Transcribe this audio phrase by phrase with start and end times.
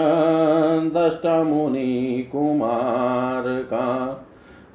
[0.96, 3.88] दष्टमुनिकुमारका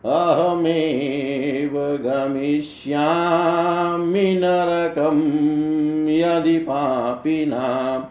[0.06, 8.04] अहमेव गमिष्यामि नरकं यदि पापिनां।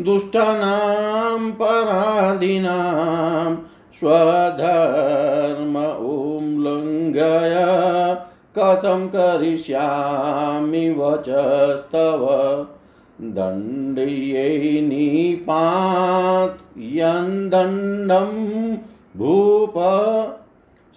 [0.00, 3.56] दुष्टानां पराधीनां
[4.00, 8.16] स्वधर्म उल्लङ्घय।
[8.58, 12.66] कथं करिष्यामि वचस्तव?
[13.22, 18.76] दण्ड्यै निपात् यन्दण्डं
[19.16, 19.74] भूप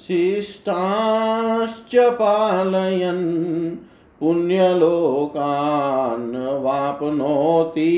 [0.08, 3.76] शिष्टाश्च पालयन्
[4.20, 7.92] पुण्यलोकान् वाप्नोति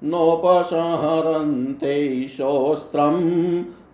[0.03, 3.17] नोपसंहरन्ते शोस्त्रं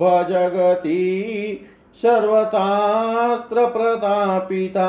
[0.00, 1.60] भजगति
[1.94, 4.88] सर्वतास्त्रप्रतापिता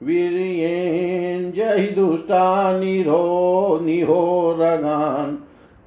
[0.04, 5.38] वीर्येञ्जहि दुष्टा निरो निहोरगान्।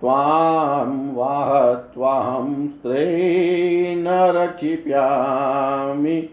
[0.01, 6.29] त्वां वाहत्वां स्त्रे न रक्षिष्यामि।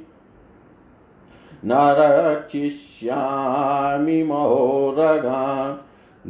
[1.65, 5.85] न रक्षिष्यामि महोरगान्।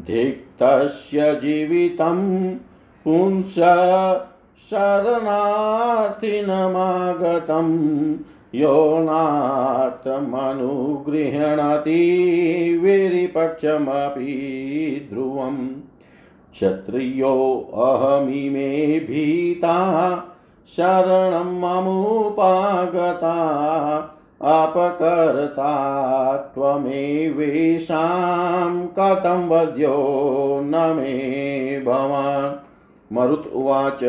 [0.08, 2.18] धिक्तस्य जीवितं
[3.04, 3.56] पुंस
[4.70, 5.30] शरणार्थिनमागतं
[8.56, 10.34] यो नार्थमनुगृह्णाति
[12.82, 14.36] विरिपक्षमपि
[15.12, 15.60] ध्रुवम्
[16.54, 17.40] क्षत्रियोऽहमिमे
[19.08, 19.78] भीता
[20.76, 23.36] शरणं ममुपागता
[24.46, 25.72] अपकर्ता
[26.56, 33.16] त्वमेवेषां कथं वद्यो न मे भवान्?
[33.16, 34.00] मरुत उवाच,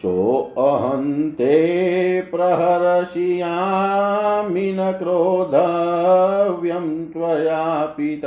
[0.02, 8.22] सोऽहन्ते प्रहर्षयामि न क्रोधव्यं त्वया पित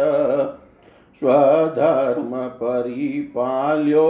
[1.15, 4.09] स्वधर्मपरिपाल्यो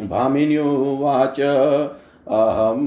[0.03, 2.83] भामिन्युवाच अहं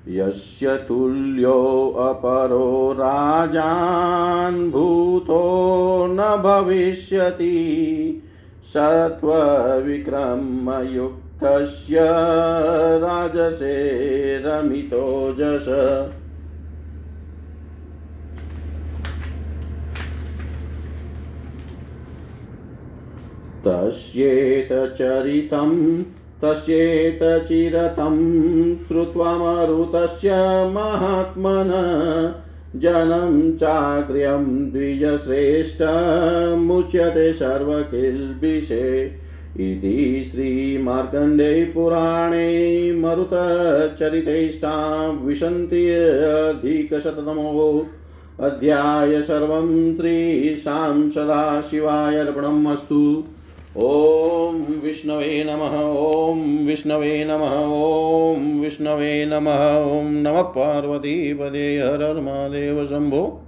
[0.09, 7.65] यस्य तुल्योऽपरो राजान् भूतो न भविष्यति।
[11.45, 15.67] सत्त्वविक्रमयुक्तस्य राजसे रमितो जश
[23.65, 26.03] तस्येतचरितं
[26.43, 28.17] तस्येतचिरतं
[28.77, 30.31] श्रुत्वा मरुतस्य
[30.75, 31.71] महात्मन।
[32.77, 39.28] जनं चाग्र्यं द्विजश्रेष्ठमुच्यते सर्वकिल्बिषे।
[39.61, 47.87] इति श्रीमार्कण्डेयपुराणे मरुतचरितेष्टाविशन्ति अधिकशततमो
[48.41, 53.25] अध्याय सर्वं श्रीशां सदाशिवाय अर्पणम् अस्तु
[53.77, 63.37] ॐ विष्णवे नमः, ॐ विष्णवे नमः, ॐ विष्णवे नमः, ॐ नमः पार्वतीपदे हर शम्भो।